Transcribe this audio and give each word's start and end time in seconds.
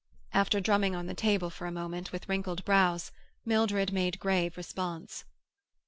After 0.33 0.59
drumming 0.59 0.95
on 0.95 1.05
the 1.05 1.13
table 1.13 1.51
for 1.51 1.67
a 1.67 1.71
moment, 1.71 2.11
with 2.11 2.27
wrinkled 2.27 2.65
brows, 2.65 3.11
Mildred 3.45 3.93
made 3.93 4.17
grave 4.19 4.57
response. 4.57 5.25